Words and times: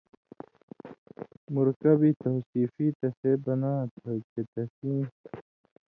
مرکب 1.55 2.01
توصیفی 2.23 2.87
تسے 2.99 3.31
بناں 3.45 3.79
تھہ 3.95 4.11
چے 4.29 4.41
تسیں 4.53 4.99